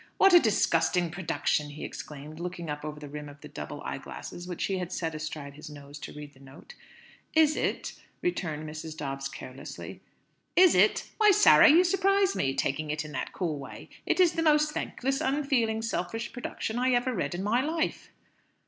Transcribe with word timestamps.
"What 0.17 0.33
a 0.33 0.39
disgusting 0.39 1.11
production!" 1.11 1.69
he 1.69 1.85
exclaimed, 1.85 2.39
looking 2.39 2.71
up 2.71 2.83
over 2.83 2.99
the 2.99 3.07
rim 3.07 3.29
of 3.29 3.41
the 3.41 3.47
double 3.47 3.83
eyeglass 3.83 4.31
which 4.47 4.63
he 4.63 4.79
had 4.79 4.91
set 4.91 5.13
astride 5.13 5.53
his 5.53 5.69
nose 5.69 5.99
to 5.99 6.11
read 6.11 6.33
the 6.33 6.39
note. 6.39 6.73
"Is 7.35 7.55
it?" 7.55 7.93
returned 8.23 8.67
Mrs. 8.67 8.97
Dobbs 8.97 9.29
carelessly. 9.29 10.01
"Is 10.55 10.73
it? 10.73 11.11
Why, 11.19 11.29
Sarah, 11.29 11.67
you 11.69 11.83
surprise 11.83 12.35
me, 12.35 12.55
taking 12.55 12.89
it 12.89 13.05
in 13.05 13.11
that 13.11 13.31
cool 13.31 13.59
way. 13.59 13.89
It 14.07 14.19
is 14.19 14.31
the 14.33 14.41
most 14.41 14.71
thankless, 14.71 15.21
unfeeling, 15.21 15.83
selfish 15.83 16.33
production 16.33 16.79
I 16.79 16.93
ever 16.93 17.13
read 17.13 17.35
in 17.35 17.43
my 17.43 17.61
life." 17.61 18.09